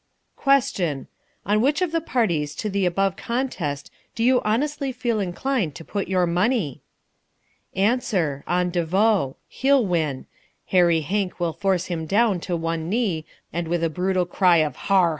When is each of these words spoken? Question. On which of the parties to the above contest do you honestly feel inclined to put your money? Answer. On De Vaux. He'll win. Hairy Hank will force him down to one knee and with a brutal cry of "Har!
Question. 0.35 1.05
On 1.45 1.61
which 1.61 1.79
of 1.79 1.91
the 1.91 2.01
parties 2.01 2.55
to 2.55 2.71
the 2.71 2.87
above 2.87 3.15
contest 3.15 3.91
do 4.15 4.23
you 4.23 4.41
honestly 4.41 4.91
feel 4.91 5.19
inclined 5.19 5.75
to 5.75 5.85
put 5.85 6.07
your 6.07 6.25
money? 6.25 6.81
Answer. 7.75 8.43
On 8.47 8.71
De 8.71 8.83
Vaux. 8.83 9.35
He'll 9.47 9.85
win. 9.85 10.25
Hairy 10.65 11.01
Hank 11.01 11.39
will 11.39 11.53
force 11.53 11.85
him 11.85 12.07
down 12.07 12.39
to 12.39 12.57
one 12.57 12.89
knee 12.89 13.27
and 13.53 13.67
with 13.67 13.83
a 13.83 13.91
brutal 13.91 14.25
cry 14.25 14.57
of 14.57 14.75
"Har! 14.75 15.09